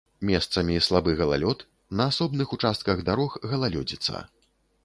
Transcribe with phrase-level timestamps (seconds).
[0.27, 1.59] Месцамі слабы галалёд,
[1.99, 4.25] на асобных участках дарог галалёдзіца.